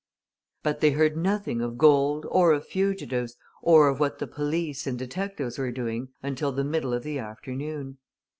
[0.63, 4.97] But they heard nothing of gold or of fugitives or of what the police and
[4.97, 7.99] detectives were doing until the middle of the afternoon.